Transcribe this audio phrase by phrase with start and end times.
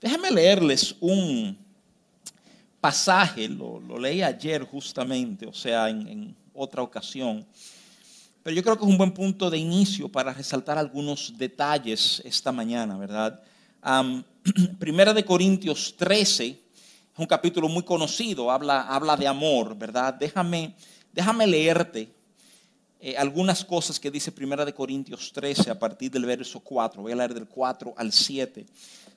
[0.00, 1.56] Déjenme leerles un
[2.80, 7.44] pasaje, lo, leí ayer justamente, o sea, en, otra ocasión.
[8.42, 12.52] Pero yo creo que es un buen punto de inicio para resaltar algunos detalles esta
[12.52, 13.40] mañana, ¿verdad?
[14.78, 16.58] Primera de Corintios 13 es
[17.16, 20.12] un capítulo muy conocido, habla, habla de amor, ¿verdad?
[20.14, 20.74] Déjame,
[21.12, 22.12] déjame leerte
[23.00, 27.02] eh, algunas cosas que dice Primera de Corintios 13 a partir del verso 4.
[27.02, 28.64] Voy a leer del 4 al 7.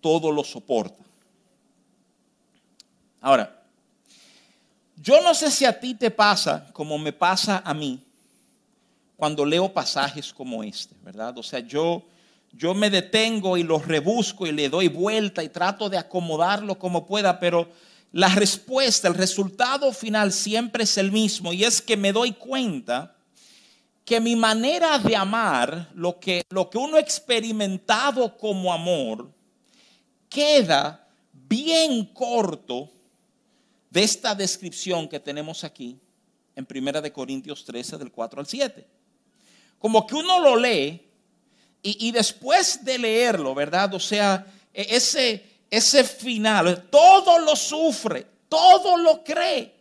[0.00, 1.04] todo lo soporta.
[3.20, 3.62] Ahora,
[4.96, 8.00] yo no sé si a ti te pasa como me pasa a mí
[9.16, 11.36] cuando leo pasajes como este, ¿verdad?
[11.36, 12.02] O sea, yo,
[12.52, 17.06] yo me detengo y los rebusco y le doy vuelta y trato de acomodarlo como
[17.06, 17.68] pueda, pero
[18.12, 23.14] la respuesta, el resultado final siempre es el mismo y es que me doy cuenta
[24.04, 29.30] que mi manera de amar, lo que, lo que uno ha experimentado como amor,
[30.30, 32.88] queda bien corto
[33.90, 35.98] de esta descripción que tenemos aquí
[36.54, 38.86] en 1 de Corintios 13 del 4 al 7.
[39.78, 41.06] Como que uno lo lee
[41.82, 43.92] y, y después de leerlo, ¿verdad?
[43.94, 49.74] O sea, e, ese, ese final, todo lo sufre, todo lo cree,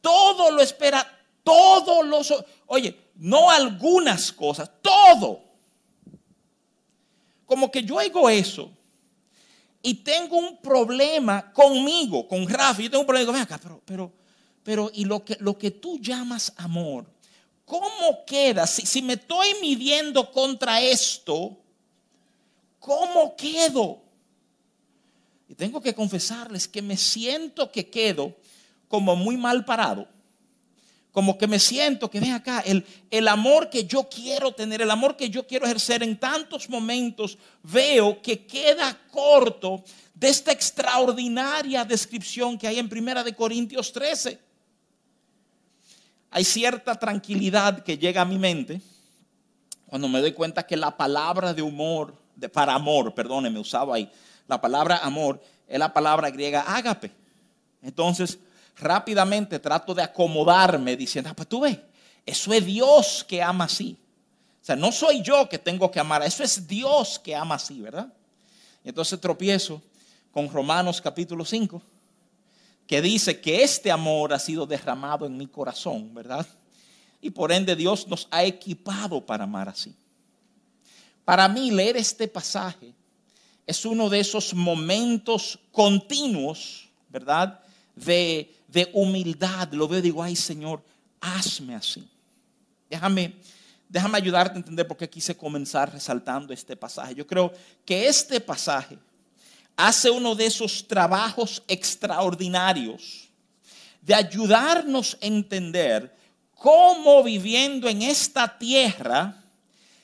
[0.00, 1.04] todo lo espera,
[1.42, 2.20] todo lo...
[2.66, 5.42] Oye, no algunas cosas, todo.
[7.44, 8.77] Como que yo oigo eso
[9.82, 14.12] y tengo un problema conmigo, con Rafa, yo tengo un problema, ven acá, pero, pero,
[14.62, 17.06] pero, y lo que, lo que tú llamas amor,
[17.64, 18.66] ¿cómo queda?
[18.66, 21.56] Si, si me estoy midiendo contra esto,
[22.78, 24.02] ¿cómo quedo?
[25.48, 28.34] Y tengo que confesarles que me siento que quedo
[28.88, 30.08] como muy mal parado.
[31.18, 34.90] Como que me siento que ven acá, el, el amor que yo quiero tener, el
[34.92, 39.82] amor que yo quiero ejercer en tantos momentos, veo que queda corto
[40.14, 44.38] de esta extraordinaria descripción que hay en Primera de Corintios 13.
[46.30, 48.80] Hay cierta tranquilidad que llega a mi mente
[49.86, 54.08] cuando me doy cuenta que la palabra de humor, de, para amor, perdóneme, usaba ahí,
[54.46, 57.10] la palabra amor es la palabra griega ágape.
[57.82, 58.38] Entonces,
[58.78, 61.78] rápidamente trato de acomodarme diciendo, ah, pues tú ves,
[62.24, 63.96] eso es Dios que ama así.
[64.60, 67.80] O sea, no soy yo que tengo que amar, eso es Dios que ama así,
[67.80, 68.12] ¿verdad?
[68.84, 69.82] entonces tropiezo
[70.32, 71.82] con Romanos capítulo 5,
[72.86, 76.46] que dice que este amor ha sido derramado en mi corazón, ¿verdad?
[77.20, 79.94] Y por ende Dios nos ha equipado para amar así.
[81.24, 82.94] Para mí leer este pasaje
[83.66, 87.60] es uno de esos momentos continuos, ¿verdad?
[87.94, 88.54] De,
[88.92, 89.72] humildad.
[89.72, 90.82] Lo veo y digo, ay Señor,
[91.20, 92.06] hazme así.
[92.88, 93.34] Déjame,
[93.88, 97.14] déjame ayudarte a entender por qué quise comenzar resaltando este pasaje.
[97.14, 97.52] Yo creo
[97.84, 98.98] que este pasaje
[99.76, 103.28] hace uno de esos trabajos extraordinarios
[104.02, 106.14] de ayudarnos a entender
[106.54, 109.44] cómo viviendo en esta tierra,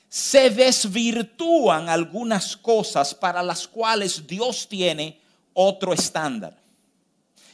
[0.07, 5.19] se desvirtúan algunas cosas para las cuales Dios tiene
[5.53, 6.57] otro estándar.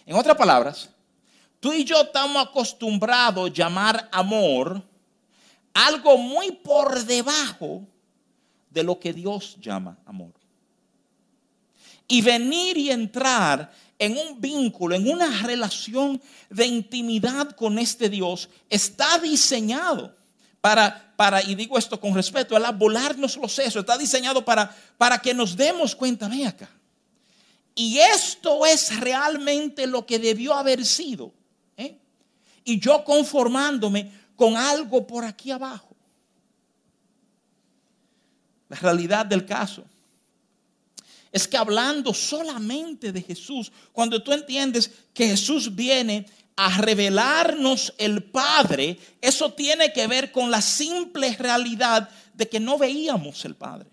[0.06, 0.90] En otras palabras,
[1.62, 4.84] tú y yo estamos acostumbrados a llamar amor
[5.74, 7.88] algo muy por debajo
[8.70, 10.34] de lo que Dios llama amor.
[12.08, 18.50] Y venir y entrar en un vínculo, en una relación de intimidad con este Dios,
[18.70, 20.14] está diseñado
[20.60, 25.20] para, para, y digo esto con respeto, el volarnos los sesos, está diseñado para, para
[25.20, 26.70] que nos demos cuenta, ve acá.
[27.76, 31.32] Y esto es realmente lo que debió haber sido.
[32.64, 35.96] Y yo conformándome con algo por aquí abajo.
[38.70, 39.84] La realidad del caso
[41.32, 46.26] es que hablando solamente de Jesús, cuando tú entiendes que Jesús viene
[46.56, 52.78] a revelarnos el Padre, eso tiene que ver con la simple realidad de que no
[52.78, 53.90] veíamos el Padre.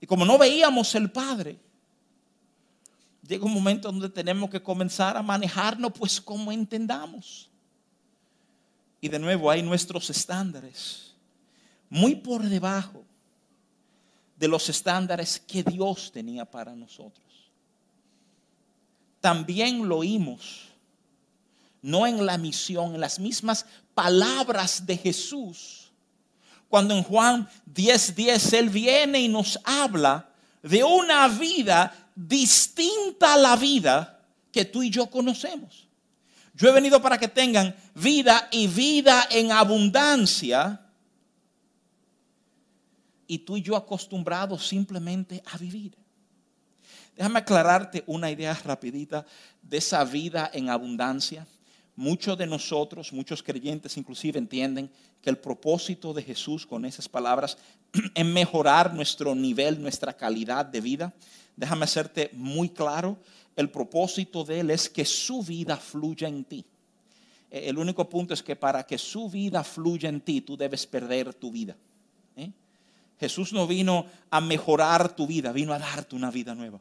[0.00, 1.58] Y como no veíamos el Padre,
[3.28, 7.50] llega un momento donde tenemos que comenzar a manejarnos pues como entendamos.
[9.00, 11.14] Y de nuevo hay nuestros estándares
[11.90, 13.04] muy por debajo
[14.36, 17.26] de los estándares que Dios tenía para nosotros.
[19.20, 20.68] También lo oímos,
[21.82, 25.90] no en la misión, en las mismas palabras de Jesús.
[26.68, 30.28] Cuando en Juan 10:10 10, Él viene y nos habla
[30.62, 35.86] de una vida distinta a la vida que tú y yo conocemos.
[36.52, 40.80] Yo he venido para que tengan vida y vida en abundancia.
[43.28, 45.96] Y tú y yo acostumbrados simplemente a vivir.
[47.16, 49.24] Déjame aclararte una idea rapidita
[49.62, 51.46] de esa vida en abundancia.
[51.94, 54.90] Muchos de nosotros, muchos creyentes inclusive entienden
[55.20, 57.58] que el propósito de Jesús con esas palabras
[58.14, 61.14] es mejorar nuestro nivel, nuestra calidad de vida.
[61.58, 63.18] Déjame hacerte muy claro
[63.58, 66.64] el propósito de Él es que su vida fluya en ti.
[67.50, 70.86] Eh, el único punto es que para que su vida fluya en ti, tú debes
[70.86, 71.76] perder tu vida.
[72.36, 72.52] ¿eh?
[73.18, 76.78] Jesús no vino a mejorar tu vida, vino a darte una vida nueva.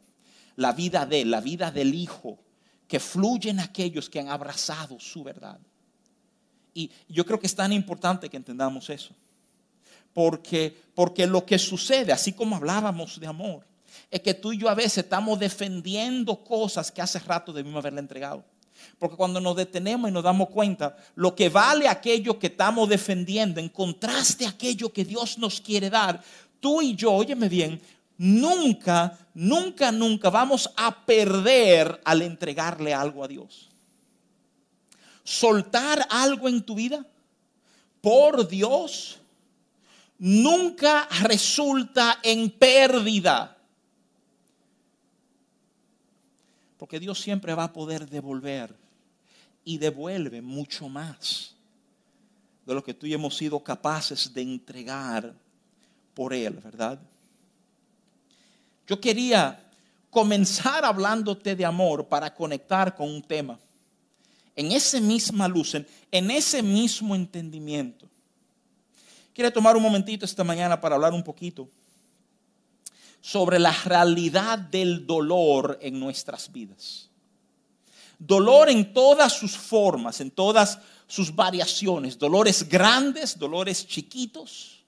[0.55, 2.37] La vida de la vida del Hijo,
[2.87, 5.57] que fluye en aquellos que han abrazado su verdad.
[6.75, 9.15] Y yo creo que es tan importante que entendamos eso.
[10.13, 13.65] Porque, porque lo que sucede, así como hablábamos de amor,
[14.09, 17.99] es que tú y yo a veces estamos defendiendo cosas que hace rato debimos haberle
[17.99, 18.43] entregado.
[18.99, 23.59] Porque cuando nos detenemos y nos damos cuenta, lo que vale aquello que estamos defendiendo
[23.59, 26.21] en contraste a aquello que Dios nos quiere dar,
[26.59, 27.81] tú y yo, óyeme bien,
[28.17, 33.69] nunca, nunca, nunca vamos a perder al entregarle algo a Dios.
[35.23, 37.05] Soltar algo en tu vida
[38.01, 39.19] por Dios
[40.19, 43.56] nunca resulta en pérdida.
[46.77, 48.75] Porque Dios siempre va a poder devolver
[49.63, 51.55] y devuelve mucho más
[52.65, 55.33] de lo que tú y hemos sido capaces de entregar
[56.13, 56.99] por Él, ¿verdad?
[58.87, 59.63] Yo quería
[60.09, 63.59] comenzar hablándote de amor para conectar con un tema.
[64.55, 68.07] En esa misma luz, en, ese mismo entendimiento.
[69.33, 71.69] Quiero tomar un momentito esta mañana para hablar un poquito
[73.27, 77.09] sobre la realidad del dolor en nuestras vidas.
[78.17, 84.81] Dolor en todas sus formas, en todas sus variaciones, dolores grandes, dolores chiquitos.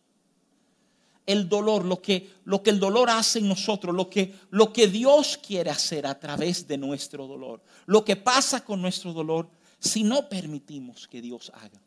[1.26, 4.88] El dolor, lo que, lo que el dolor hace en nosotros, lo que, lo que
[4.88, 9.50] Dios quiere hacer a través de nuestro dolor, lo que pasa con nuestro dolor
[9.80, 11.82] si no permitimos que Dios haga.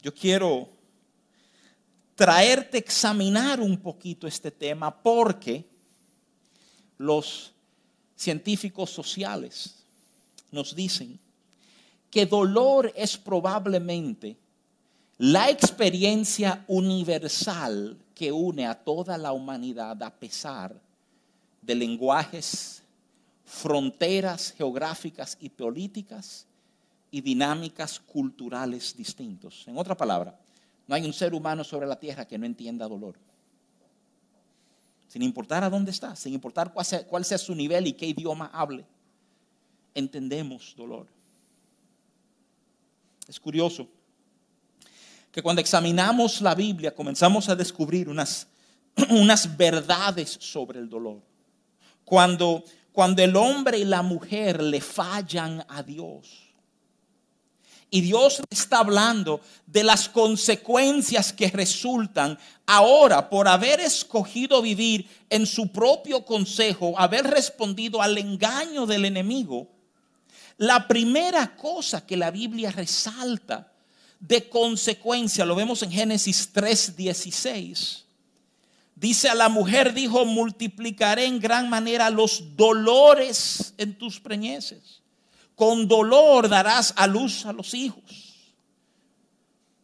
[0.00, 0.73] Yo quiero
[2.14, 5.64] traerte a examinar un poquito este tema porque
[6.98, 7.52] los
[8.16, 9.74] científicos sociales
[10.50, 11.18] nos dicen
[12.10, 14.36] que dolor es probablemente
[15.18, 20.80] la experiencia universal que une a toda la humanidad a pesar
[21.60, 22.82] de lenguajes,
[23.44, 26.46] fronteras geográficas y políticas
[27.10, 29.64] y dinámicas culturales distintos.
[29.66, 30.38] En otra palabra,
[30.86, 33.16] no hay un ser humano sobre la tierra que no entienda dolor.
[35.08, 38.84] Sin importar a dónde está, sin importar cuál sea, su nivel y qué idioma hable,
[39.94, 41.06] entendemos dolor.
[43.28, 43.88] Es curioso
[45.30, 48.46] que cuando examinamos la Biblia comenzamos a descubrir unas,
[49.10, 51.22] unas verdades sobre el dolor.
[52.04, 56.53] Cuando, cuando el hombre y la mujer le fallan a Dios,
[57.94, 62.36] y Dios está hablando de las consecuencias que resultan
[62.66, 69.68] ahora por haber escogido vivir en su propio consejo, haber respondido al engaño del enemigo.
[70.56, 73.72] La primera cosa que la Biblia resalta
[74.18, 78.06] de consecuencia, lo vemos en Génesis 3:16.
[78.96, 85.03] Dice a la mujer, dijo, multiplicaré en gran manera los dolores en tus preñeces
[85.54, 88.52] con dolor darás a luz a los hijos.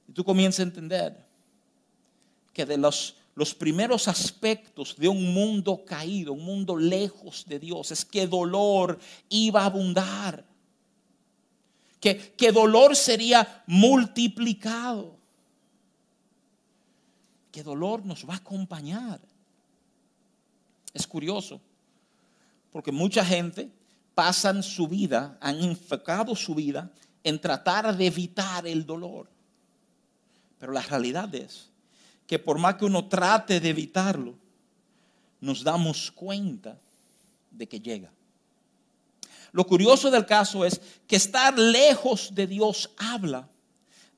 [0.08, 1.26] Y tú comienzas a entender
[2.52, 7.92] que de los, los primeros aspectos de un mundo caído, un mundo lejos de Dios,
[7.92, 8.98] es que dolor
[9.28, 10.44] iba a abundar.
[12.00, 15.16] Que, que dolor sería multiplicado.
[17.52, 19.20] Que dolor nos va a acompañar.
[20.92, 21.60] Es curioso,
[22.72, 23.70] porque mucha gente
[24.20, 26.90] pasan su vida, han enfocado su vida
[27.24, 29.30] en tratar de evitar el dolor.
[30.58, 31.70] Pero la realidad es
[32.26, 34.34] que por más que uno trate de evitarlo,
[35.40, 36.78] nos damos cuenta
[37.50, 38.12] de que llega.
[39.52, 43.48] Lo curioso del caso es que estar lejos de Dios habla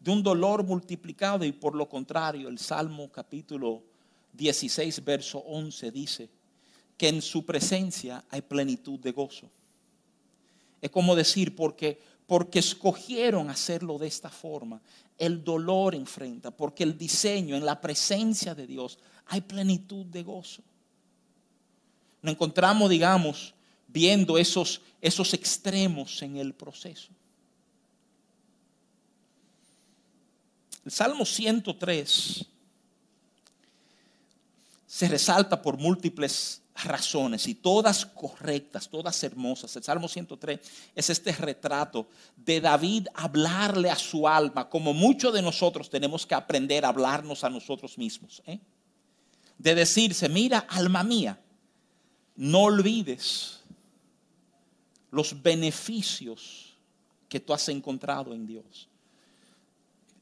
[0.01, 3.85] de un dolor multiplicado y por lo contrario el Salmo capítulo
[4.33, 6.29] 16, verso 11 dice
[6.99, 9.49] que en su presencia hay plenitud de gozo.
[10.83, 14.83] Es como decir, porque, porque escogieron hacerlo de esta forma,
[15.17, 20.63] el dolor enfrenta, porque el diseño en la presencia de Dios hay plenitud de gozo.
[22.21, 23.55] Nos encontramos, digamos,
[23.87, 27.13] viendo esos, esos extremos en el proceso.
[30.85, 32.45] El Salmo 103
[34.87, 39.75] se resalta por múltiples razones y todas correctas, todas hermosas.
[39.77, 40.61] El Salmo 103
[40.95, 46.35] es este retrato de David hablarle a su alma, como muchos de nosotros tenemos que
[46.35, 48.43] aprender a hablarnos a nosotros mismos.
[48.47, 48.61] ¿eh?
[49.59, 51.41] De decirse, mira, alma mía,
[52.37, 53.61] no olvides
[55.11, 56.77] los beneficios
[57.29, 58.89] que tú has encontrado en Dios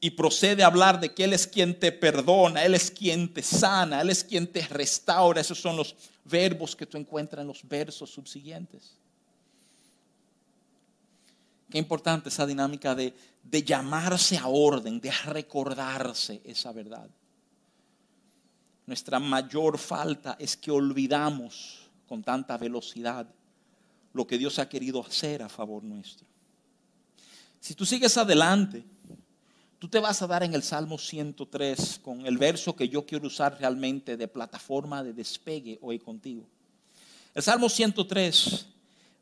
[0.03, 3.43] y procede a hablar de que Él es quien te perdona, Él es quien te
[3.43, 5.39] sana, Él es quien te restaura.
[5.39, 8.97] Esos son los verbos que tú encuentras en los versos subsiguientes.
[11.69, 17.07] Qué importante esa dinámica de, de llamarse a orden, de recordarse esa verdad.
[18.87, 23.27] Nuestra mayor falta es que olvidamos con tanta velocidad
[24.13, 26.25] lo que Dios ha querido hacer a favor nuestro.
[27.59, 28.83] Si tú sigues adelante,
[29.81, 33.25] tú te vas a dar en el Salmo 103 con el verso que yo quiero
[33.25, 36.47] usar realmente de plataforma de despegue hoy contigo.
[37.33, 38.67] El Salmo 103,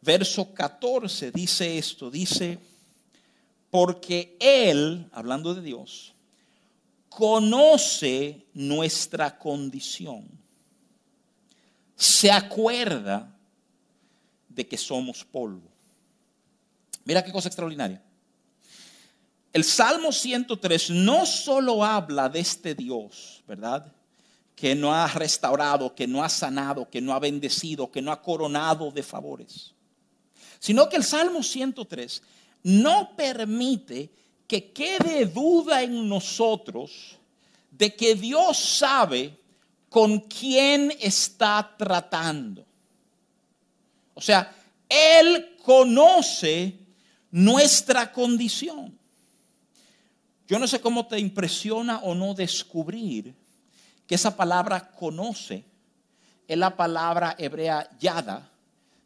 [0.01, 2.59] verso 14 dice esto, dice,
[3.71, 6.13] porque Él, hablando de Dios,
[7.07, 10.27] conoce nuestra condición,
[11.95, 13.33] se acuerda
[14.49, 15.69] de que somos polvo.
[17.05, 18.03] Mira qué cosa extraordinaria
[19.51, 23.91] el Salmo 103 no solo habla de este Dios, ¿verdad?
[24.55, 28.21] Que no ha restaurado, que no ha sanado, que no ha bendecido, que no ha
[28.21, 29.73] coronado de favores.
[30.59, 32.21] Sino que el Salmo 103
[32.63, 34.09] no permite
[34.47, 37.17] que quede duda en nosotros
[37.71, 39.37] de que Dios sabe
[39.89, 42.65] con quién está tratando.
[44.13, 44.53] O sea,
[44.87, 46.75] Él conoce
[47.31, 48.98] nuestra condición.
[50.49, 53.35] Yo no sé cómo te impresiona o no descubrir
[54.07, 55.63] que esa palabra conoce
[56.47, 58.49] es la palabra hebrea yada,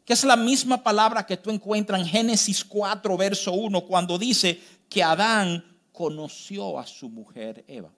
[0.06, 4.58] que es la misma palabra que tú encuentras en Génesis 4, verso 1, cuando dice
[4.88, 7.90] que Adán conoció a su mujer Eva.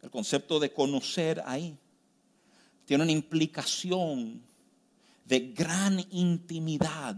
[0.00, 1.76] El concepto de conocer ahí
[2.86, 4.40] tiene una implicación
[5.26, 7.16] de gran intimidad.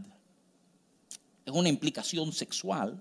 [1.46, 3.00] Es una implicación sexual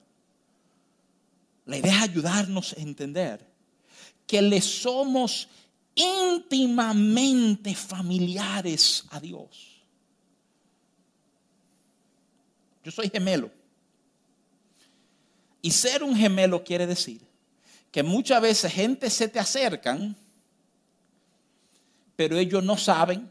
[1.65, 3.46] la idea es ayudarnos a entender
[4.27, 5.48] que le somos
[5.96, 9.82] íntimamente familiares a Dios.
[12.84, 13.50] Yo soy gemelo.
[15.62, 17.22] Y ser un gemelo quiere decir
[17.91, 20.15] que muchas veces gente se te acercan,
[22.17, 23.29] pero ellos no saben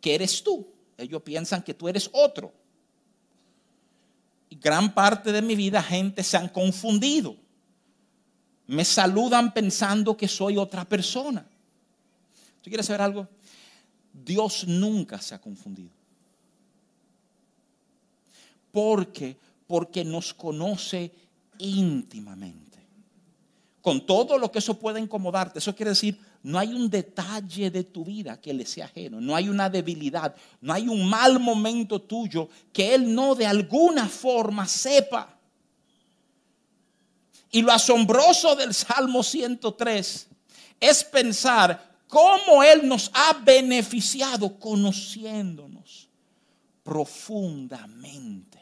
[0.00, 0.66] que eres tú.
[0.96, 2.52] Ellos piensan que tú eres otro.
[4.48, 7.36] Y gran parte de mi vida gente se han confundido
[8.70, 11.44] me saludan pensando que soy otra persona.
[12.62, 13.28] ¿Tú quieres saber algo?
[14.12, 15.90] Dios nunca se ha confundido.
[18.72, 19.36] Porque
[19.70, 21.12] porque nos conoce
[21.58, 22.76] íntimamente.
[23.80, 27.84] Con todo lo que eso puede incomodarte, eso quiere decir, no hay un detalle de
[27.84, 32.00] tu vida que le sea ajeno, no hay una debilidad, no hay un mal momento
[32.02, 35.38] tuyo que Él no de alguna forma sepa.
[37.50, 40.28] Y lo asombroso del Salmo 103
[40.78, 46.08] es pensar cómo Él nos ha beneficiado conociéndonos
[46.82, 48.58] profundamente.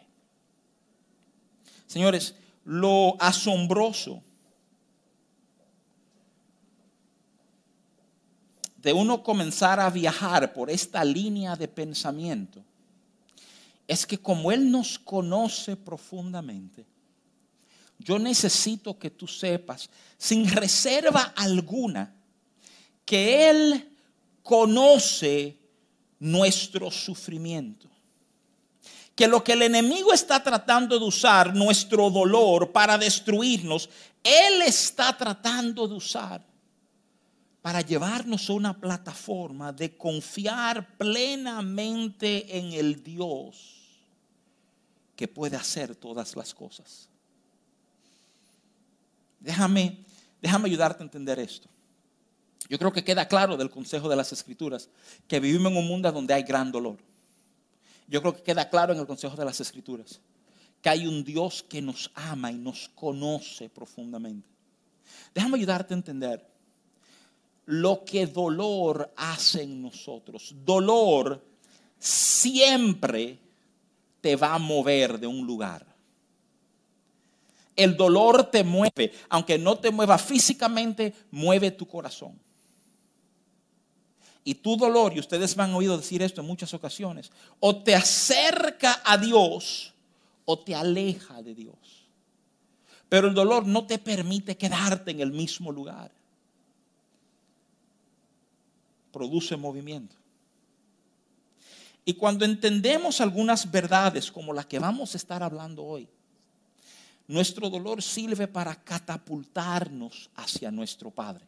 [1.87, 4.23] Señores, lo asombroso
[8.77, 12.63] de uno comenzar a viajar por esta línea de pensamiento
[13.87, 16.85] es que como Él nos conoce profundamente,
[17.99, 22.15] yo necesito que tú sepas, sin reserva alguna,
[23.05, 23.97] que Él
[24.43, 25.57] conoce
[26.21, 27.89] nuestro sufrimiento.
[29.15, 33.91] Que lo que el enemigo está tratando de usar, nuestro dolor, para destruirnos,
[34.23, 36.49] Él está tratando de usar
[37.61, 43.75] para llevarnos a una plataforma de confiar plenamente en el Dios
[45.17, 47.09] que puede hacer todas las cosas.
[49.41, 50.05] Déjame,
[50.41, 51.69] déjame ayudarte a entender esto.
[52.69, 54.89] Yo creo que queda claro del consejo de las escrituras
[55.27, 56.99] que vivimos en un mundo donde hay gran dolor.
[58.09, 60.21] Yo creo que queda claro en el consejo de las escrituras
[60.83, 64.49] que hay un Dios que nos ama y nos conoce profundamente.
[65.35, 66.47] Déjame ayudarte a entender
[67.67, 70.55] lo que dolor hace en nosotros.
[70.65, 71.45] Dolor
[71.99, 73.39] siempre
[74.21, 75.88] te va a mover de un lugar.
[77.79, 82.37] El dolor te mueve, aunque no te mueva físicamente, mueve tu corazón.
[84.43, 87.31] Y tu dolor, y ustedes me han oído decir esto en muchas ocasiones,
[87.61, 89.95] o te acerca a Dios
[90.45, 92.09] o te aleja de Dios.
[93.09, 96.11] Pero el dolor no te permite quedarte en el mismo lugar.
[99.13, 100.17] Produce movimiento.
[102.05, 106.09] Y cuando entendemos algunas verdades como las que vamos a estar hablando hoy,
[107.29, 111.45] nuestro dolor sirve para catapultarnos hacia nuestro Padre.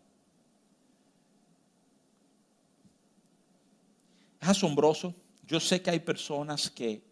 [4.40, 5.14] Es asombroso.
[5.46, 7.02] Yo sé que hay personas que,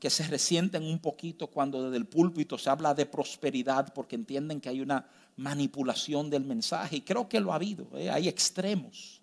[0.00, 4.60] que se resienten un poquito cuando desde el púlpito se habla de prosperidad porque entienden
[4.60, 6.96] que hay una manipulación del mensaje.
[6.96, 7.88] Y creo que lo ha habido.
[7.94, 8.10] ¿eh?
[8.10, 9.20] Hay extremos.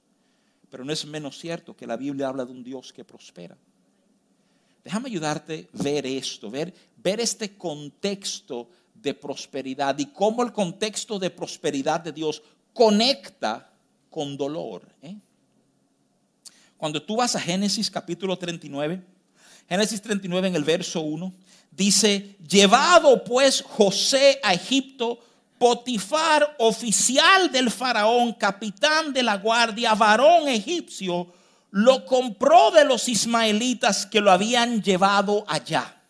[0.70, 3.58] Pero no es menos cierto que la Biblia habla de un Dios que prospera.
[4.86, 11.18] Déjame ayudarte a ver esto, ver, ver este contexto de prosperidad y cómo el contexto
[11.18, 13.74] de prosperidad de Dios conecta
[14.12, 14.88] con dolor.
[15.02, 15.16] ¿eh?
[16.78, 19.02] Cuando tú vas a Génesis capítulo 39,
[19.68, 21.34] Génesis 39 en el verso 1,
[21.72, 25.20] dice, llevado pues José a Egipto,
[25.58, 31.34] Potifar, oficial del faraón, capitán de la guardia, varón egipcio,
[31.76, 36.02] lo compró de los ismaelitas que lo habían llevado allá.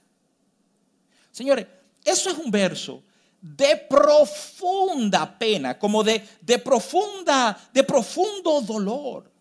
[1.31, 1.65] Señores,
[2.03, 3.01] eso es un verso
[3.41, 9.31] de profunda pena, como de, de profunda, de profundo dolor.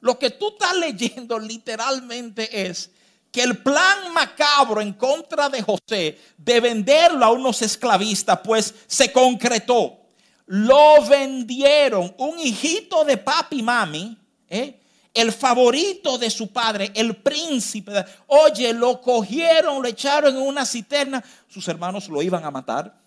[0.00, 2.90] Lo que tú estás leyendo literalmente es
[3.30, 9.12] que el plan macabro en contra de José de venderlo a unos esclavistas, pues se
[9.12, 10.00] concretó.
[10.46, 14.80] Lo vendieron, un hijito de papi y mami, ¿eh?
[15.14, 18.04] El favorito de su padre, el príncipe.
[18.26, 21.24] Oye, lo cogieron, lo echaron en una cisterna.
[21.48, 23.00] Sus hermanos lo iban a matar.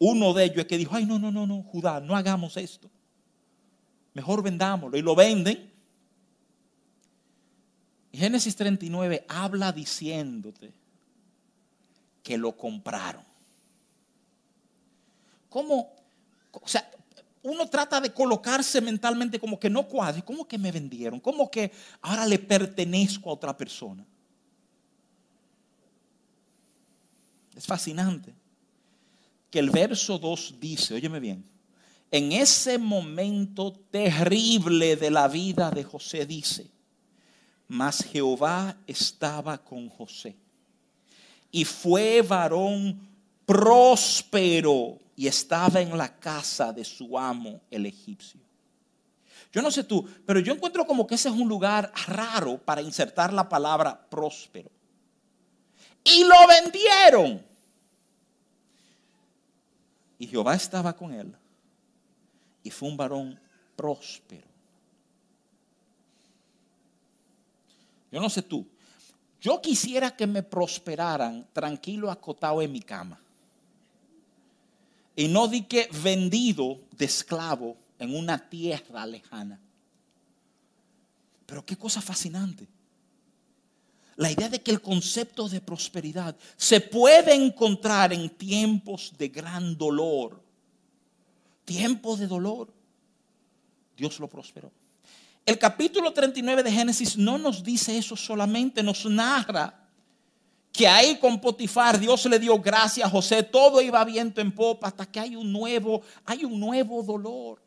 [0.00, 2.90] Uno de ellos es que dijo, ay, no, no, no, no, Judá, no hagamos esto.
[4.12, 4.98] Mejor vendámoslo.
[4.98, 5.72] Y lo venden.
[8.12, 10.72] Génesis 39 habla diciéndote
[12.22, 13.24] que lo compraron.
[15.48, 15.94] ¿Cómo?
[16.50, 16.90] O sea,
[17.44, 20.22] uno trata de colocarse mentalmente como que no cuadre.
[20.24, 21.20] ¿Cómo que me vendieron?
[21.20, 24.04] ¿Cómo que ahora le pertenezco a otra persona?
[27.54, 28.34] Es fascinante
[29.50, 31.44] que el verso 2 dice, óyeme bien,
[32.10, 36.70] en ese momento terrible de la vida de José dice,
[37.68, 40.34] mas Jehová estaba con José.
[41.50, 43.06] Y fue varón
[43.44, 48.40] próspero y estaba en la casa de su amo, el egipcio.
[49.52, 52.82] Yo no sé tú, pero yo encuentro como que ese es un lugar raro para
[52.82, 54.70] insertar la palabra próspero.
[56.02, 57.42] Y lo vendieron.
[60.18, 61.34] Y Jehová estaba con él.
[62.62, 63.38] Y fue un varón
[63.76, 64.46] próspero.
[68.10, 68.66] Yo no sé tú.
[69.40, 73.20] Yo quisiera que me prosperaran tranquilo, acotado en mi cama.
[75.16, 79.60] Y no di que vendido de esclavo en una tierra lejana.
[81.46, 82.66] Pero qué cosa fascinante.
[84.16, 89.76] La idea de que el concepto de prosperidad se puede encontrar en tiempos de gran
[89.76, 90.42] dolor.
[91.64, 92.72] Tiempos de dolor.
[93.96, 94.70] Dios lo prosperó.
[95.46, 99.83] El capítulo 39 de Génesis no nos dice eso solamente, nos narra
[100.74, 104.88] que ahí con Potifar Dios le dio gracia a José, todo iba viento en popa
[104.88, 107.62] hasta que hay un nuevo, hay un nuevo dolor.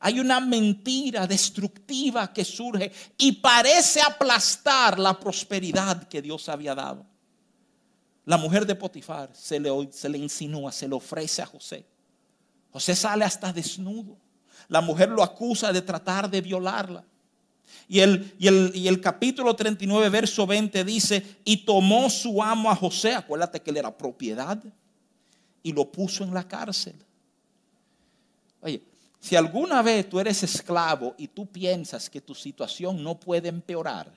[0.00, 7.06] Hay una mentira destructiva que surge y parece aplastar la prosperidad que Dios había dado.
[8.24, 11.86] La mujer de Potifar se le, se le insinúa, se le ofrece a José.
[12.70, 14.18] José sale hasta desnudo
[14.68, 17.04] la mujer lo acusa de tratar de violarla.
[17.88, 22.70] Y el, y, el, y el, capítulo 39, verso 20 dice, y tomó su amo
[22.70, 24.62] a José, acuérdate que él era propiedad,
[25.62, 26.94] y lo puso en la cárcel.
[28.60, 28.82] Oye,
[29.20, 34.12] si alguna vez tú eres esclavo y tú piensas que tu situación no puede empeorar,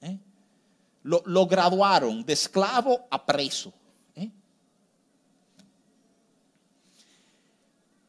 [0.00, 0.18] ¿eh?
[1.02, 3.72] lo, lo graduaron de esclavo a preso.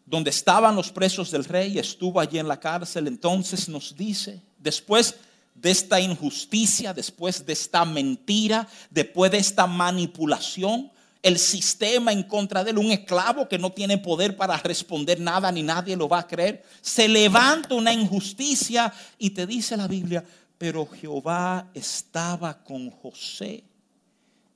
[0.08, 5.15] Donde estaban los presos del rey, estuvo allí en la cárcel, entonces nos dice, después
[5.54, 10.89] de esta injusticia, después de esta mentira, después de esta manipulación,
[11.22, 15.52] el sistema en contra de él, un esclavo que no tiene poder para responder nada
[15.52, 20.24] ni nadie lo va a creer, se levanta una injusticia y te dice la Biblia,
[20.58, 23.62] pero Jehová estaba con José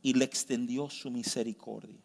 [0.01, 1.97] y le extendió su misericordia.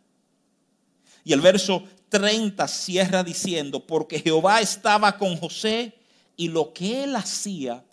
[1.23, 5.95] Y el verso 30 cierra diciendo, porque Jehová estaba con José
[6.37, 7.85] y lo que él hacía,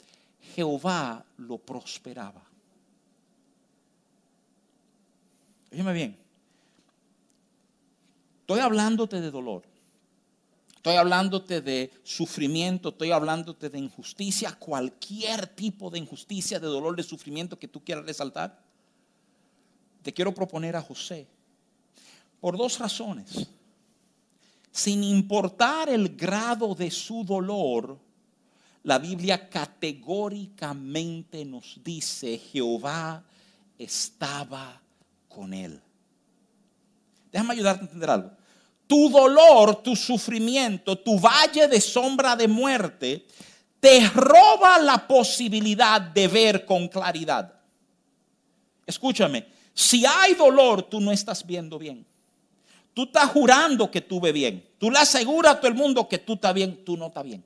[0.56, 2.44] Jehová lo prosperaba.
[5.72, 6.18] Óyeme bien,
[8.42, 9.64] estoy hablándote de dolor,
[10.76, 17.02] estoy hablándote de sufrimiento, estoy hablándote de injusticia, cualquier tipo de injusticia, de dolor, de
[17.02, 18.62] sufrimiento que tú quieras resaltar.
[20.04, 21.26] Te quiero proponer a José
[22.40, 23.48] por dos razones.
[24.74, 27.96] Sin importar el grado de su dolor,
[28.82, 33.24] la Biblia categóricamente nos dice, Jehová
[33.78, 34.82] estaba
[35.30, 35.80] con él.
[37.32, 38.32] Déjame ayudarte a entender algo.
[38.88, 43.28] Tu dolor, tu sufrimiento, tu valle de sombra de muerte,
[43.80, 47.54] te roba la posibilidad de ver con claridad.
[48.88, 52.04] Escúchame, si hay dolor, tú no estás viendo bien.
[52.94, 54.68] Tú estás jurando que tú ves bien.
[54.78, 57.44] Tú le aseguras a todo el mundo que tú estás bien, tú no estás bien.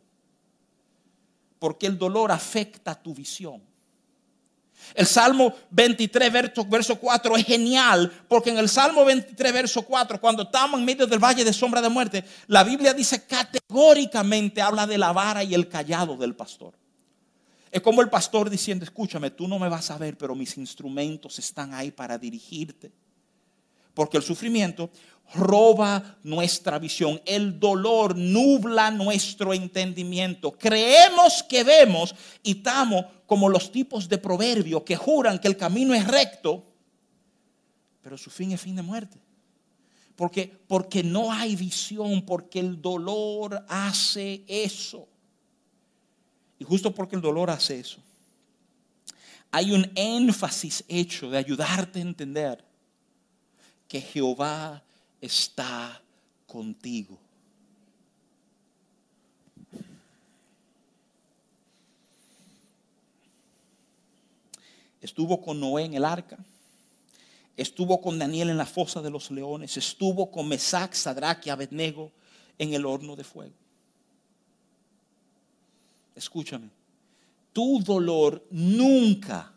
[1.60, 3.62] Porque el dolor afecta tu visión.
[4.94, 10.22] El Salmo 23, verso, verso 4 es genial, porque en el Salmo 23, verso 4,
[10.22, 14.86] cuando estamos en medio del valle de sombra de muerte, la Biblia dice categóricamente, habla
[14.86, 16.74] de la vara y el callado del pastor.
[17.72, 21.38] Es como el pastor diciendo, escúchame, tú no me vas a ver, pero mis instrumentos
[21.40, 22.92] están ahí para dirigirte.
[23.94, 24.92] Porque el sufrimiento
[25.34, 27.22] roba nuestra visión.
[27.26, 30.52] El dolor nubla nuestro entendimiento.
[30.52, 35.94] Creemos que vemos y estamos como los tipos de proverbios que juran que el camino
[35.94, 36.64] es recto,
[38.02, 39.20] pero su fin es fin de muerte.
[40.16, 45.08] Porque, porque no hay visión, porque el dolor hace eso.
[46.58, 48.00] Y justo porque el dolor hace eso,
[49.52, 52.66] hay un énfasis hecho de ayudarte a entender
[53.88, 54.84] que Jehová
[55.22, 56.02] está
[56.46, 57.18] contigo.
[65.02, 66.38] Estuvo con Noé en el arca.
[67.56, 69.78] Estuvo con Daniel en la fosa de los leones.
[69.78, 72.12] Estuvo con Mesac, Sadrach y Abednego
[72.58, 73.54] en el horno de fuego.
[76.16, 76.70] Escúchame.
[77.54, 79.52] Tu dolor nunca,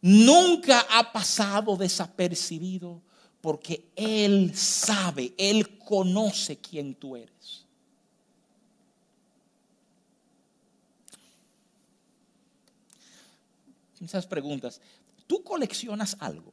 [0.00, 3.00] nunca ha pasado desapercibido
[3.42, 7.66] porque Él sabe, Él conoce quién tú eres.
[14.00, 14.80] Esas preguntas.
[15.26, 16.52] ¿Tú coleccionas algo?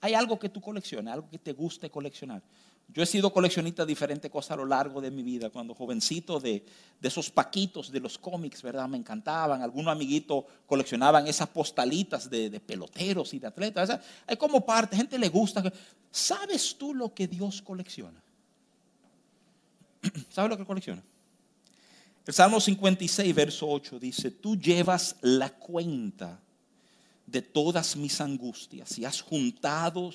[0.00, 1.14] ¿Hay algo que tú coleccionas?
[1.14, 2.42] ¿Algo que te guste coleccionar?
[2.90, 5.50] Yo he sido coleccionista de diferentes cosas a lo largo de mi vida.
[5.50, 6.64] Cuando jovencito, de,
[7.02, 8.88] esos paquitos de los cómics, ¿verdad?
[8.88, 9.60] Me encantaban.
[9.60, 14.00] Algunos amiguitos coleccionaban esas postalitas de, peloteros y de atletas.
[14.26, 15.70] hay como parte, gente le gusta.
[16.10, 18.22] ¿Sabes tú lo que Dios colecciona?
[20.30, 21.02] ¿Sabes lo que colecciona?
[22.26, 26.38] El Salmo 56, verso 8 dice, tú llevas la cuenta
[27.24, 30.10] de todas mis angustias y has juntado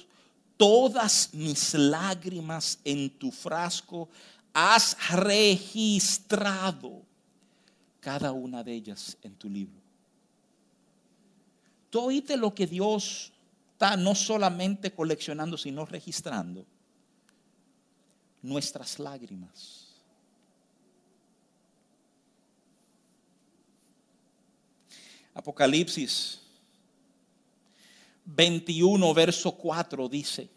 [0.57, 4.09] todas mis lágrimas en tu frasco,
[4.53, 7.01] has registrado
[7.99, 9.81] cada una de ellas en tu libro.
[11.89, 13.31] Tú oíste lo que Dios
[13.83, 16.65] está no solamente coleccionando, sino registrando
[18.41, 19.89] nuestras lágrimas.
[25.33, 26.39] Apocalipsis
[28.23, 30.49] 21, verso 4 dice,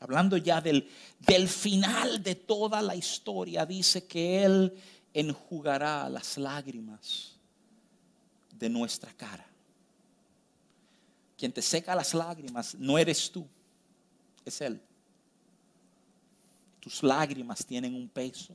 [0.00, 4.74] hablando ya del, del final de toda la historia, dice que Él
[5.14, 7.36] enjugará las lágrimas
[8.50, 9.46] de nuestra cara.
[11.36, 13.46] Quien te seca las lágrimas no eres tú,
[14.44, 14.80] es Él.
[16.80, 18.54] Tus lágrimas tienen un peso.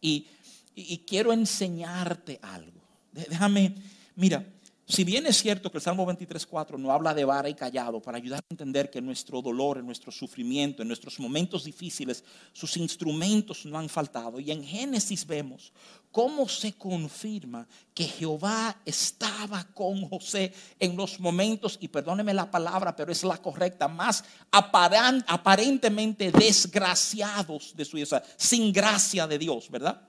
[0.00, 2.80] y quiero enseñarte algo.
[3.12, 3.74] Déjame,
[4.16, 4.44] mira,
[4.84, 8.18] Si bien es cierto que el Salmo 23.4 no habla de vara y callado para
[8.18, 12.22] ayudar a entender que nuestro dolor, en nuestro sufrimiento, en nuestros momentos difíciles,
[12.52, 14.40] sus instrumentos no han faltado.
[14.40, 15.72] Y en Génesis vemos
[16.12, 22.94] cómo se confirma que Jehová estaba con José en los momentos, y perdóneme la palabra,
[22.94, 24.22] pero es la correcta, más
[24.52, 30.00] aparentemente desgraciados de su vida, sin gracia de Dios, ¿verdad?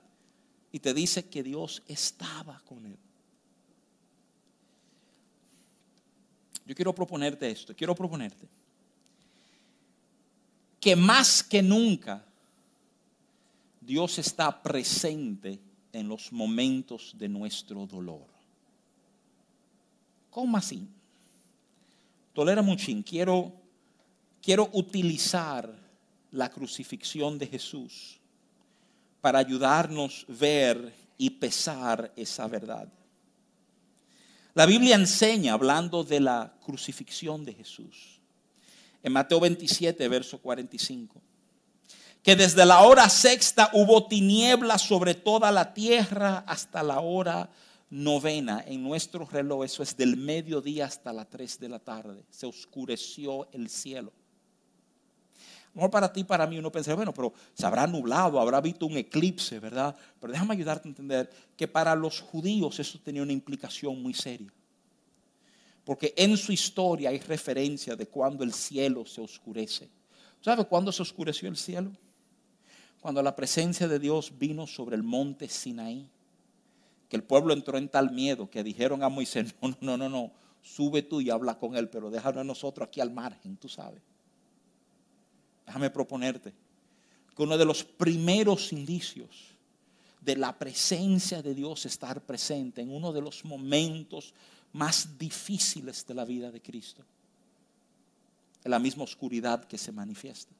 [0.71, 2.97] Y te dice que Dios estaba con él.
[6.65, 8.47] Yo quiero proponerte esto, quiero proponerte
[10.79, 12.25] que más que nunca
[13.79, 15.59] Dios está presente
[15.93, 18.25] en los momentos de nuestro dolor.
[20.29, 20.87] ¿Cómo así?
[22.33, 23.53] Tolera muchín, quiero,
[24.41, 25.71] quiero utilizar
[26.31, 28.19] la crucifixión de Jesús
[29.21, 32.91] para ayudarnos a ver y pesar esa verdad.
[34.55, 38.19] La Biblia enseña, hablando de la crucifixión de Jesús,
[39.01, 41.21] en Mateo 27, verso 45,
[42.23, 47.49] que desde la hora sexta hubo tinieblas sobre toda la tierra hasta la hora
[47.89, 48.63] novena.
[48.65, 52.23] En nuestro reloj eso es del mediodía hasta las 3 de la tarde.
[52.29, 54.13] Se oscureció el cielo.
[55.73, 58.95] Mejor para ti, para mí, uno pensaría, bueno, pero se habrá nublado, habrá visto un
[58.95, 59.95] eclipse, ¿verdad?
[60.19, 64.53] Pero déjame ayudarte a entender que para los judíos eso tenía una implicación muy seria.
[65.83, 69.89] Porque en su historia hay referencia de cuando el cielo se oscurece.
[70.41, 71.91] ¿Sabe cuándo se oscureció el cielo?
[73.03, 76.07] Cuando la presencia de Dios vino sobre el monte Sinaí.
[77.09, 80.31] Que el pueblo entró en tal miedo que dijeron a Moisés, no, no, no, no,
[80.61, 84.01] sube tú y habla con él, pero déjanos a nosotros aquí al margen, tú sabes.
[85.65, 86.53] Déjame proponerte
[87.35, 89.53] que uno de los primeros indicios
[90.21, 94.33] de la presencia de Dios estar presente en uno de los momentos
[94.71, 97.03] más difíciles de la vida de Cristo,
[98.63, 100.55] en la misma oscuridad que se manifiesta.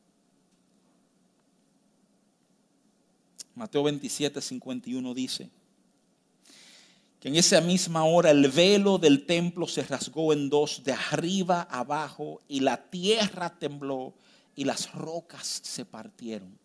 [3.56, 5.50] Mateo 27, 51 dice
[7.20, 11.62] que en esa misma hora el velo del templo se rasgó en dos, de arriba
[11.72, 14.14] abajo, y la tierra tembló
[14.56, 16.58] y las rocas se partieron.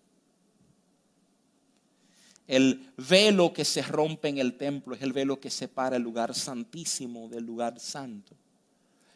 [2.49, 6.35] El velo que se rompe en el templo es el velo que separa el lugar
[6.35, 8.35] santísimo del lugar santo.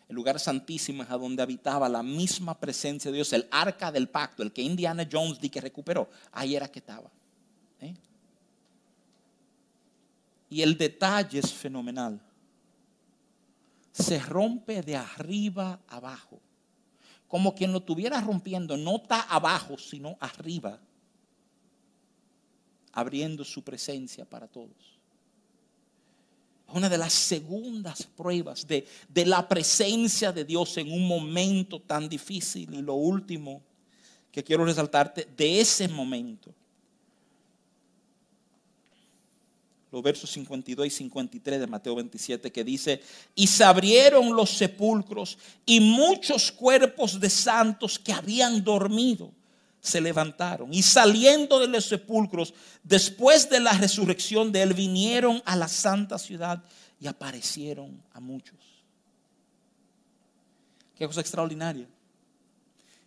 [0.08, 4.08] El lugar santísimo es a donde habitaba la misma presencia de Dios, el arca del
[4.08, 6.08] pacto, el que Indiana Jones di que recuperó.
[6.30, 7.11] Ahí era que estaba.
[7.83, 7.95] ¿Eh?
[10.49, 12.21] Y el detalle es fenomenal.
[13.92, 16.40] Se rompe de arriba abajo
[17.33, 20.79] como quien lo estuviera rompiendo, no está abajo, sino arriba,
[22.92, 24.99] abriendo su presencia para todos.
[26.75, 32.07] Una de las segundas pruebas de, de la presencia de Dios en un momento tan
[32.07, 32.75] difícil.
[32.75, 33.62] Y lo último
[34.31, 36.55] que quiero resaltarte de ese momento
[39.92, 43.02] los versos 52 y 53 de Mateo 27, que dice,
[43.35, 49.31] y se abrieron los sepulcros y muchos cuerpos de santos que habían dormido
[49.83, 55.57] se levantaron y saliendo de los sepulcros, después de la resurrección de él, vinieron a
[55.57, 56.64] la santa ciudad
[56.98, 58.57] y aparecieron a muchos.
[60.96, 61.87] Qué cosa extraordinaria.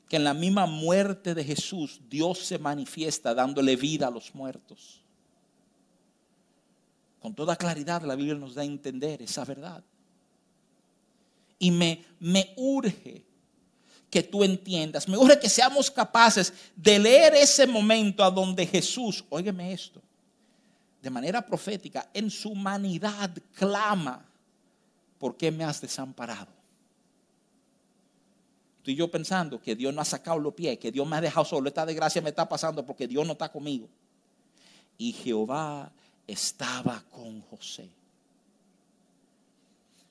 [0.07, 5.04] Que en la misma muerte de Jesús Dios se manifiesta dándole vida a los muertos.
[7.25, 9.83] Con toda claridad la Biblia nos da a entender esa verdad.
[11.57, 13.25] Y me, me urge
[14.11, 19.25] que tú entiendas, me urge que seamos capaces de leer ese momento a donde Jesús,
[19.27, 20.03] óigeme esto,
[21.01, 24.23] de manera profética, en su humanidad clama,
[25.17, 26.53] ¿por qué me has desamparado?
[28.77, 31.43] Estoy yo pensando que Dios no ha sacado los pies, que Dios me ha dejado
[31.43, 33.89] solo, esta desgracia me está pasando porque Dios no está conmigo.
[34.99, 35.91] Y Jehová
[36.27, 37.89] estaba con José.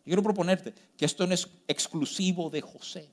[0.04, 3.10] quiero proponerte que esto no es exclusivo de José.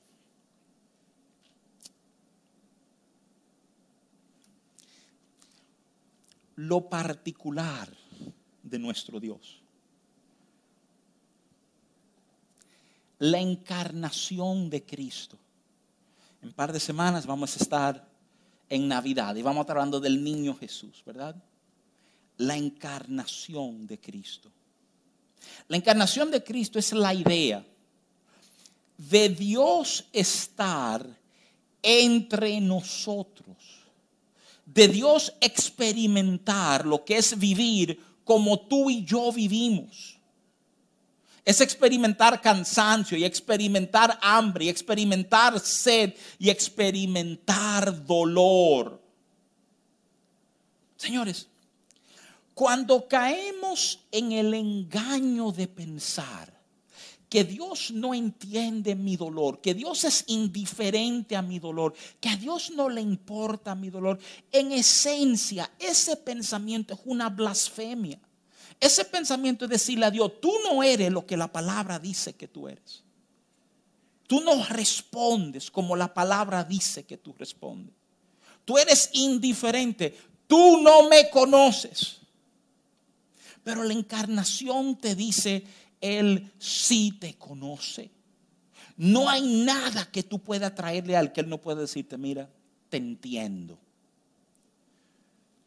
[6.56, 7.88] Lo particular
[8.62, 9.60] de nuestro Dios.
[13.18, 15.38] La encarnación de Cristo.
[16.42, 18.08] En un par de semanas vamos a estar
[18.68, 21.36] en Navidad y vamos a estar hablando del niño Jesús, ¿verdad?
[22.42, 24.50] La encarnación de Cristo.
[25.68, 27.64] La encarnación de Cristo es la idea
[28.96, 31.04] de Dios estar
[31.82, 33.56] entre nosotros,
[34.64, 40.18] de Dios experimentar lo que es vivir como tú y yo vivimos.
[41.44, 49.02] Es experimentar cansancio y experimentar hambre y experimentar sed y experimentar dolor.
[50.96, 51.48] Señores,
[52.54, 56.62] cuando caemos en el engaño de pensar
[57.28, 62.36] que Dios no entiende mi dolor, que Dios es indiferente a mi dolor, que a
[62.36, 64.18] Dios no le importa mi dolor,
[64.50, 68.20] en esencia ese pensamiento es una blasfemia.
[68.78, 72.48] Ese pensamiento es decirle a Dios, tú no eres lo que la palabra dice que
[72.48, 73.02] tú eres.
[74.26, 77.94] Tú no respondes como la palabra dice que tú respondes.
[78.64, 80.18] Tú eres indiferente.
[80.46, 82.21] Tú no me conoces.
[83.64, 85.64] Pero la encarnación te dice,
[86.00, 88.10] Él sí te conoce.
[88.96, 92.48] No hay nada que tú puedas traerle al que Él no pueda decirte, mira,
[92.88, 93.78] te entiendo.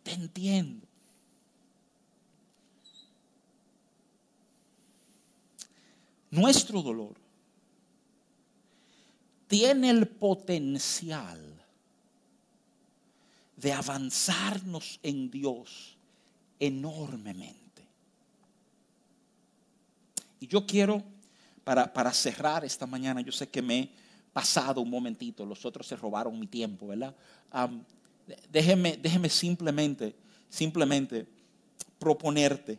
[0.04, 0.86] Te entiendo.
[6.30, 7.16] Nuestro dolor
[9.48, 11.40] tiene el potencial
[13.56, 15.98] de avanzarnos en Dios
[16.60, 17.65] enormemente.
[20.46, 21.02] Y yo quiero,
[21.64, 23.90] para, cerrar esta mañana, yo sé que me he
[24.32, 27.16] pasado un momentito, los otros se robaron mi tiempo, ¿verdad?
[28.52, 30.14] déjeme, déjeme simplemente,
[30.48, 31.26] simplemente
[31.98, 32.78] proponerte,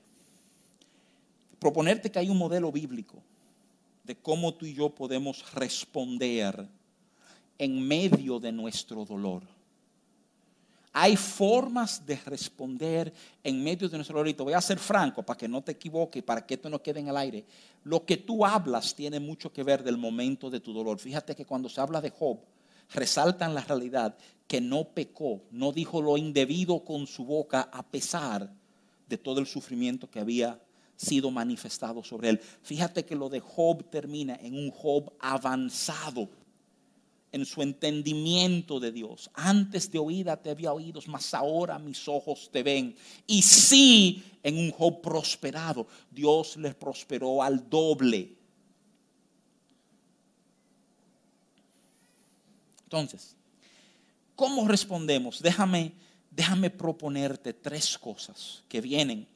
[1.58, 3.20] proponerte que hay un modelo bíblico
[4.04, 6.68] de cómo tú y yo podemos responder
[7.58, 9.42] en medio de nuestro dolor.
[10.98, 13.12] Hay formas de responder
[13.44, 16.46] en medio de nuestro te voy a ser franco para que no te equivoques, para
[16.46, 17.44] que esto no quede en el aire.
[17.84, 20.98] Lo que tú hablas tiene mucho que ver del momento de tu dolor.
[20.98, 22.38] Fíjate que cuando se habla de Job,
[22.94, 24.16] resaltan la realidad
[24.48, 28.50] que no pecó, no dijo lo indebido con su boca a pesar
[29.06, 30.58] de todo el sufrimiento que había
[30.96, 32.40] sido manifestado sobre él.
[32.62, 36.30] Fíjate que lo de Job termina en un Job avanzado
[37.32, 39.30] en su entendimiento de Dios.
[39.34, 42.96] Antes de oída te había oído, mas ahora mis ojos te ven.
[43.26, 48.36] Y sí, en un Job prosperado, Dios les prosperó al doble.
[52.84, 53.36] Entonces,
[54.34, 55.42] ¿cómo respondemos?
[55.42, 55.92] Déjame,
[56.30, 59.26] déjame proponerte tres cosas que vienen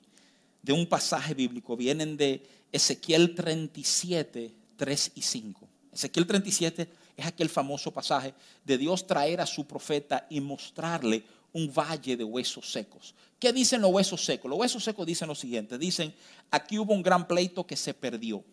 [0.62, 5.68] de un pasaje bíblico, vienen de Ezequiel 37, 3 y 5.
[5.92, 11.72] Ezequiel 37 es aquel famoso pasaje de Dios traer a su profeta y mostrarle un
[11.72, 13.14] valle de huesos secos.
[13.38, 14.48] ¿Qué dicen los huesos secos?
[14.48, 16.14] Los huesos secos dicen lo siguiente, dicen,
[16.50, 18.44] aquí hubo un gran pleito que se perdió.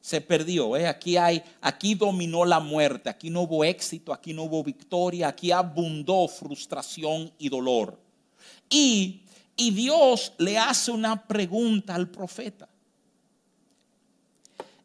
[0.00, 0.86] Se perdió, ¿eh?
[0.86, 5.50] aquí hay, aquí dominó la muerte, aquí no hubo éxito, aquí no hubo victoria, aquí
[5.50, 7.98] abundó frustración y dolor.
[8.68, 9.22] Y,
[9.56, 12.68] y Dios le hace una pregunta al profeta.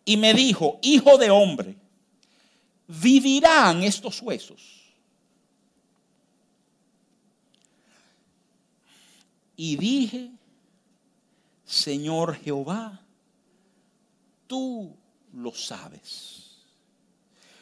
[0.05, 1.75] Y me dijo, hijo de hombre,
[2.89, 4.61] vivirán estos huesos.
[9.55, 10.31] Y dije,
[11.65, 12.99] Señor Jehová,
[14.47, 14.95] tú
[15.33, 16.57] lo sabes.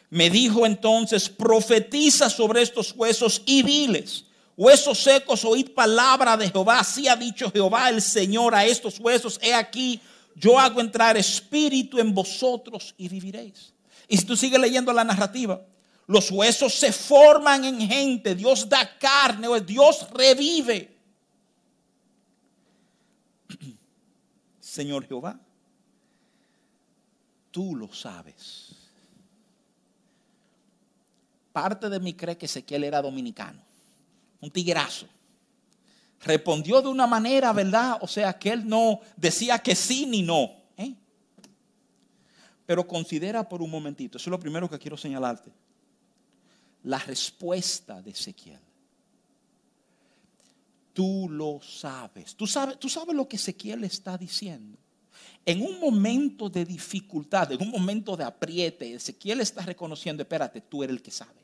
[0.10, 4.24] Me dijo entonces, profetiza sobre estos huesos y diles,
[4.56, 6.80] huesos secos, oíd palabra de Jehová.
[6.80, 10.00] Así ha dicho Jehová el Señor a estos huesos, he aquí,
[10.36, 13.74] yo hago entrar espíritu en vosotros y viviréis.
[14.08, 15.62] Y si tú sigues leyendo la narrativa,
[16.08, 20.96] los huesos se forman en gente, Dios da carne, Dios revive.
[24.60, 25.38] Señor Jehová,
[27.52, 28.74] tú lo sabes.
[31.52, 33.60] Parte de mí cree que Ezequiel era dominicano,
[34.39, 35.08] un tiguerazo.
[36.24, 37.98] Respondió de una manera, ¿verdad?
[38.02, 40.57] O sea, que él no decía que sí ni no.
[42.68, 45.50] Pero considera por un momentito, eso es lo primero que quiero señalarte,
[46.84, 48.60] la respuesta de Ezequiel.
[50.94, 52.36] Tú lo sabes.
[52.36, 54.78] Tú sabes, tú sabes lo que Ezequiel está diciendo.
[55.46, 60.84] En un momento de dificultad, en un momento de apriete, Ezequiel está reconociendo, espérate, tú
[60.84, 61.40] eres el que sabe.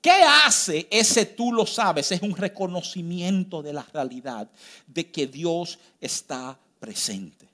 [0.00, 2.12] ¿Qué hace ese tú lo sabes?
[2.12, 4.48] Es un reconocimiento de la realidad
[4.86, 7.46] de que Dios está presente.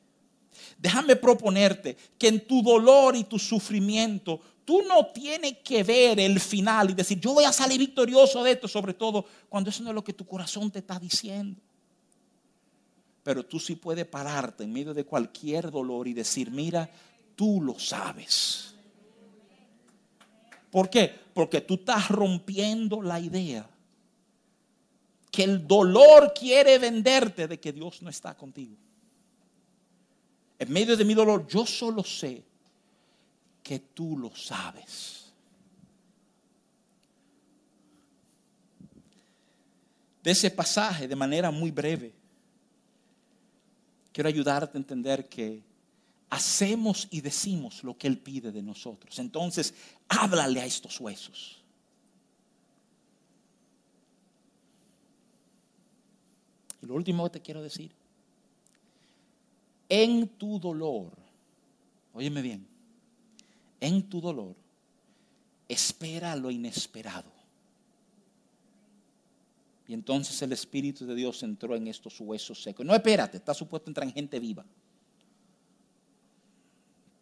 [0.79, 6.41] Déjame proponerte que en tu dolor y tu sufrimiento, tú no tienes que ver el
[6.41, 9.91] final y decir, yo voy a salir victorioso de esto, sobre todo cuando eso no
[9.91, 11.61] es lo que tu corazón te está diciendo.
[13.23, 16.91] Pero tú sí puedes pararte en medio de cualquier dolor y decir, mira,
[17.37, 18.75] tú lo sabes.
[20.71, 21.13] ¿Por qué?
[21.35, 23.69] Porque tú estás rompiendo la idea
[25.31, 28.77] que el dolor quiere venderte de que Dios no está contigo.
[30.63, 32.41] En medio de mi dolor, yo solo sé
[33.65, 35.33] que tú lo sabes.
[40.23, 42.15] De ese pasaje, de manera muy breve,
[44.13, 45.65] quiero ayudarte a entender que
[46.31, 49.19] hacemos y decimos lo que Él pide de nosotros.
[49.19, 49.75] Entonces,
[50.07, 51.61] háblale a estos huesos.
[56.81, 57.91] Y lo último que te quiero decir,
[59.95, 61.13] en tu dolor,
[62.15, 62.67] óyeme bien,
[63.79, 64.57] en tu dolor,
[65.69, 67.31] espera lo inesperado.
[69.87, 72.87] Y entonces el Espíritu de Dios entró en estos huesos secos.
[72.87, 74.65] No, espérate, está supuesto entrar en gente viva.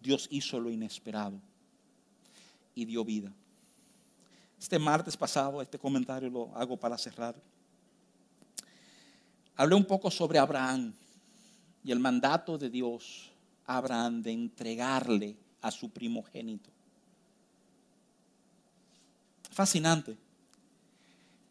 [0.00, 1.40] Dios hizo lo inesperado
[2.76, 3.32] y dio vida.
[4.60, 7.34] Este martes pasado, este comentario lo hago para cerrar.
[9.56, 10.94] Hablé un poco sobre Abraham
[11.84, 13.30] y el mandato de Dios
[13.66, 16.70] a Abraham de entregarle a su primogénito.
[19.50, 20.16] Fascinante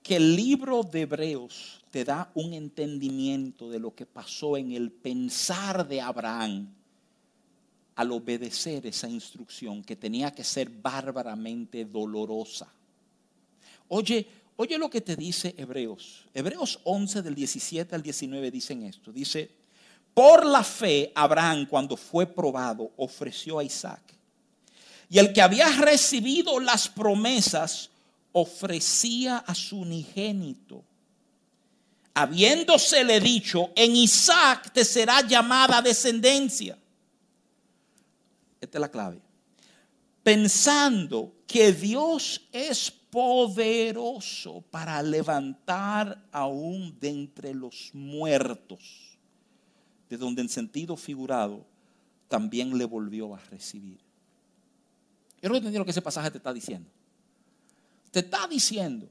[0.02, 4.92] que el libro de Hebreos te da un entendimiento de lo que pasó en el
[4.92, 6.74] pensar de Abraham
[7.96, 12.72] al obedecer esa instrucción que tenía que ser bárbaramente dolorosa.
[13.90, 14.28] Oye,
[14.62, 16.26] Oye lo que te dice Hebreos.
[16.34, 19.14] Hebreos 11 del 17 al 19 dicen esto.
[19.14, 19.50] Dice,
[20.20, 24.02] por la fe Abraham cuando fue probado ofreció a Isaac.
[25.10, 27.90] Y el que había recibido las promesas
[28.34, 30.84] ofrecía a su unigénito.
[32.14, 36.78] Habiéndosele dicho, en Isaac te será llamada descendencia.
[38.60, 39.22] Esta es la clave.
[40.22, 49.09] Pensando que Dios es poderoso para levantar aún de entre los muertos,
[50.10, 51.66] de donde en sentido figurado
[52.28, 54.00] también le volvió a recibir.
[55.42, 56.90] Yo no entendí lo que ese pasaje te está diciendo.
[58.12, 59.08] Te está diciendo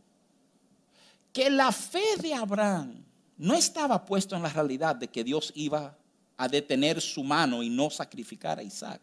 [1.33, 3.05] que la fe de Abraham
[3.37, 5.97] no estaba puesto en la realidad de que Dios iba
[6.37, 9.01] a detener su mano y no sacrificar a Isaac.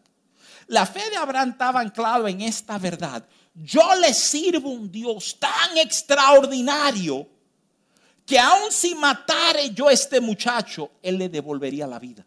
[0.68, 3.26] La fe de Abraham estaba anclado en esta verdad
[3.62, 7.26] yo le sirvo un Dios tan extraordinario
[8.26, 12.26] que aun si matare yo a este muchacho, él le devolvería la vida.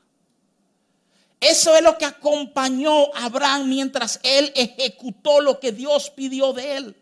[1.40, 6.78] Eso es lo que acompañó a Abraham mientras él ejecutó lo que Dios pidió de
[6.78, 6.96] él.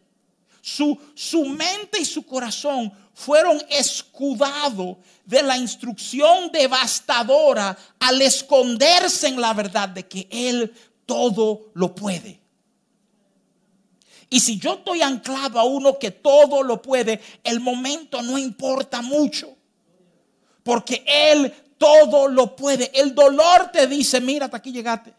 [0.61, 9.39] Su, su mente y su corazón fueron escudados de la instrucción devastadora al esconderse en
[9.39, 10.73] la verdad de que él
[11.05, 12.39] todo lo puede.
[14.29, 19.01] Y si yo estoy anclado a uno que todo lo puede, el momento no importa
[19.01, 19.55] mucho.
[20.63, 22.91] Porque Él todo lo puede.
[22.93, 25.13] El dolor te dice, mira, hasta aquí llegaste.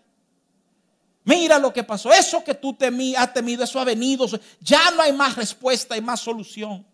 [1.25, 2.13] Mira lo que pasó.
[2.13, 2.77] Eso que tú
[3.17, 4.27] has temido, eso ha venido.
[4.61, 6.87] Ya no hay más respuesta, hay más solución.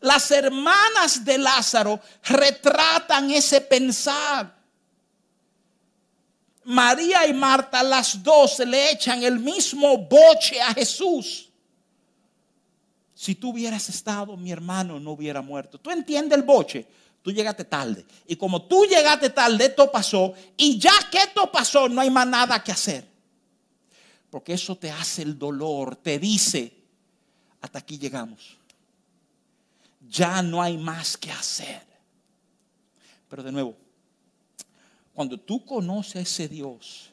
[0.00, 4.61] Las hermanas de Lázaro retratan ese pensar.
[6.64, 11.48] María y Marta, las dos le echan el mismo boche a Jesús.
[13.14, 15.78] Si tú hubieras estado, mi hermano no hubiera muerto.
[15.78, 16.86] ¿Tú entiendes el boche?
[17.22, 18.04] Tú llegaste tarde.
[18.26, 20.34] Y como tú llegaste tarde, esto pasó.
[20.56, 23.06] Y ya que esto pasó, no hay más nada que hacer.
[24.28, 25.96] Porque eso te hace el dolor.
[25.96, 26.72] Te dice,
[27.60, 28.56] hasta aquí llegamos.
[30.08, 31.82] Ya no hay más que hacer.
[33.28, 33.76] Pero de nuevo,
[35.14, 37.10] cuando tú conoces a ese Dios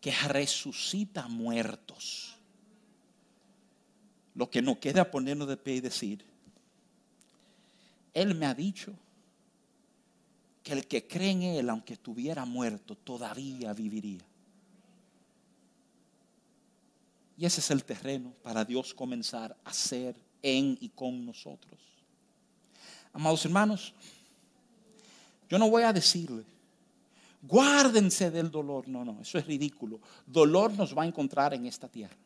[0.00, 2.36] que resucita muertos,
[4.34, 6.24] lo que nos queda ponernos de pie y decir,
[8.14, 8.92] Él me ha dicho
[10.62, 14.24] que el que cree en Él, aunque estuviera muerto, todavía viviría.
[17.36, 21.80] Y ese es el terreno para Dios comenzar a hacer en y con nosotros.
[23.12, 23.92] Amados hermanos,
[25.48, 26.44] yo no voy a decirle
[27.42, 28.88] Guárdense del dolor.
[28.88, 30.00] No, no, eso es ridículo.
[30.26, 32.16] Dolor nos va a encontrar en esta tierra.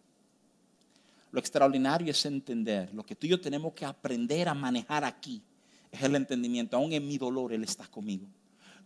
[1.33, 2.93] Lo extraordinario es entender.
[2.95, 5.43] Lo que tú y yo tenemos que aprender a manejar aquí
[5.91, 6.77] es el entendimiento.
[6.77, 8.27] Aún en mi dolor Él está conmigo.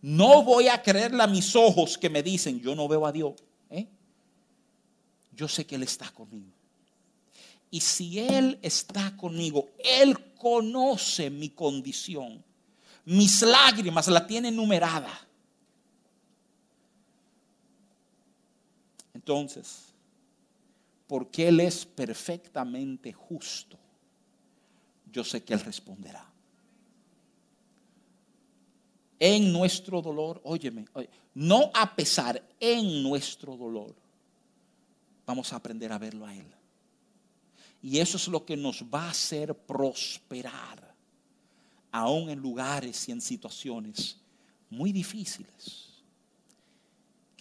[0.01, 3.33] No voy a creerle a mis ojos que me dicen, yo no veo a Dios.
[3.69, 3.87] ¿eh?
[5.35, 6.51] Yo sé que Él está conmigo.
[7.69, 12.43] Y si Él está conmigo, Él conoce mi condición.
[13.05, 15.27] Mis lágrimas la tiene numerada.
[19.21, 19.93] Entonces,
[21.05, 23.77] porque Él es perfectamente justo,
[25.11, 26.27] yo sé que Él responderá.
[29.19, 30.83] en nuestro dolor, óyeme,
[31.35, 33.95] no a pesar, en nuestro dolor,
[35.27, 36.51] vamos a aprender a verlo a Él.
[37.83, 40.95] Y eso es lo que nos va a hacer prosperar,
[41.91, 44.17] aún en lugares y en situaciones
[44.71, 45.90] muy difíciles.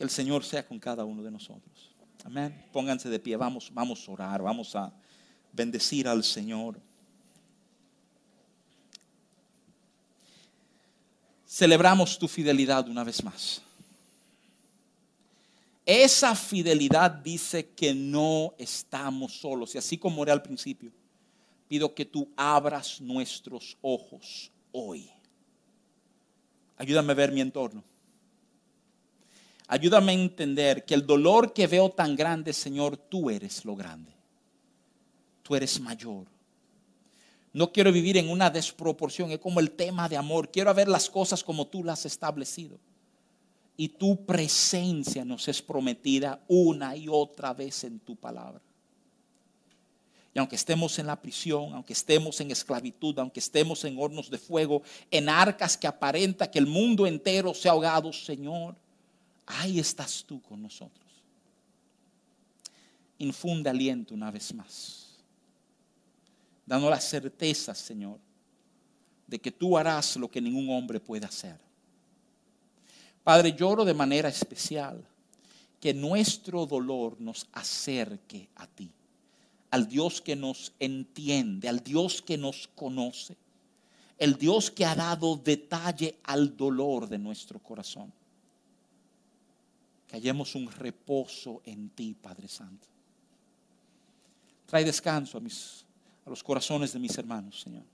[0.00, 1.90] Que el Señor sea con cada uno de nosotros.
[2.24, 2.64] Amén.
[2.72, 4.90] Pónganse de pie, vamos, vamos a orar, vamos a
[5.52, 6.80] bendecir al Señor.
[11.46, 13.60] Celebramos tu fidelidad una vez más.
[15.84, 19.74] Esa fidelidad dice que no estamos solos.
[19.74, 20.90] Y así como era al principio,
[21.68, 25.10] pido que tú abras nuestros ojos hoy.
[26.78, 27.89] Ayúdame a ver mi entorno.
[29.72, 34.10] Ayúdame a entender que el dolor que veo tan grande, Señor, tú eres lo grande.
[35.44, 36.26] Tú eres mayor.
[37.52, 40.50] No quiero vivir en una desproporción, es como el tema de amor.
[40.50, 42.80] Quiero ver las cosas como tú las has establecido
[43.76, 48.60] y tu presencia nos es prometida una y otra vez en tu palabra.
[50.34, 54.38] Y aunque estemos en la prisión, aunque estemos en esclavitud, aunque estemos en hornos de
[54.38, 58.74] fuego, en arcas que aparenta que el mundo entero se ha ahogado, Señor,
[59.58, 61.06] ahí estás tú con nosotros.
[63.18, 65.18] Infunde aliento una vez más,
[66.64, 68.18] dando la certeza, Señor,
[69.26, 71.58] de que tú harás lo que ningún hombre puede hacer
[73.22, 75.04] Padre, lloro de manera especial
[75.78, 78.90] que nuestro dolor nos acerque a ti,
[79.70, 83.36] al Dios que nos entiende, al Dios que nos conoce,
[84.18, 88.12] el Dios que ha dado detalle al dolor de nuestro corazón.
[90.10, 92.88] Que hallemos un reposo en ti, Padre Santo.
[94.66, 95.84] Trae descanso a, mis,
[96.26, 97.84] a los corazones de mis hermanos, Señor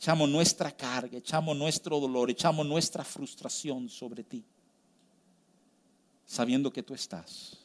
[0.00, 4.42] echamos nuestra carga, echamos nuestro dolor, echamos nuestra frustración sobre ti,
[6.24, 7.58] sabiendo que tú estás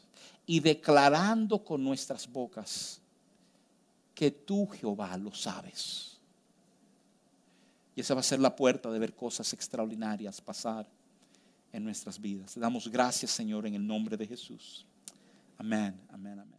[0.46, 3.00] y declarando con nuestras bocas
[4.14, 6.18] que tú, Jehová, lo sabes.
[7.96, 10.86] Y esa va a ser la puerta de ver cosas extraordinarias pasar
[11.76, 12.54] en nuestras vidas.
[12.54, 14.86] Te damos gracias, Señor, en el nombre de Jesús.
[15.58, 16.56] Amén, amén, amén.